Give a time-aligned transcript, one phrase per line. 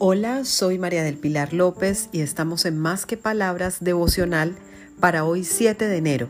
[0.00, 4.56] Hola, soy María del Pilar López y estamos en Más que Palabras devocional
[4.98, 6.28] para hoy 7 de enero.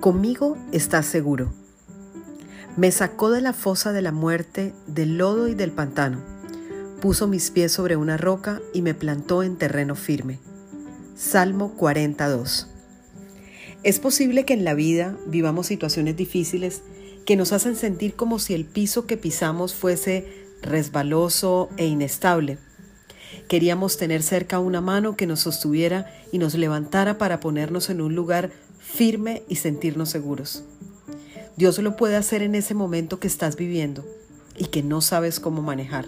[0.00, 1.52] Conmigo estás seguro.
[2.78, 6.22] Me sacó de la fosa de la muerte, del lodo y del pantano.
[7.02, 10.38] Puso mis pies sobre una roca y me plantó en terreno firme.
[11.14, 12.68] Salmo 42.
[13.82, 16.80] Es posible que en la vida vivamos situaciones difíciles
[17.26, 22.58] que nos hacen sentir como si el piso que pisamos fuese resbaloso e inestable.
[23.48, 28.14] Queríamos tener cerca una mano que nos sostuviera y nos levantara para ponernos en un
[28.14, 30.64] lugar firme y sentirnos seguros.
[31.56, 34.04] Dios lo puede hacer en ese momento que estás viviendo
[34.56, 36.06] y que no sabes cómo manejar.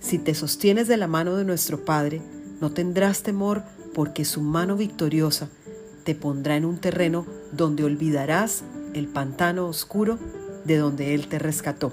[0.00, 2.20] Si te sostienes de la mano de nuestro Padre,
[2.60, 3.62] no tendrás temor
[3.94, 5.48] porque su mano victoriosa
[6.04, 8.62] te pondrá en un terreno donde olvidarás
[8.94, 10.18] el pantano oscuro
[10.64, 11.92] de donde Él te rescató.